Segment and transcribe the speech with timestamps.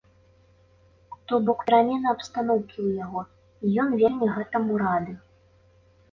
[1.31, 3.21] То бок перамена абстаноўкі ў яго
[3.67, 5.13] і ён вельмі гэтаму рады.